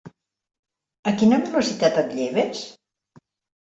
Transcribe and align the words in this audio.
A 1.13 1.15
quina 1.21 1.41
velocitat 1.51 2.03
et 2.07 2.19
lleves? 2.19 2.67